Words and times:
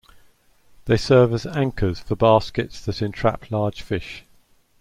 They 0.85 0.97
serve 0.97 1.31
as 1.31 1.45
anchors 1.45 1.99
for 1.99 2.15
baskets 2.15 2.83
that 2.85 3.03
entrap 3.03 3.51
large 3.51 3.83
fish. 3.83 4.25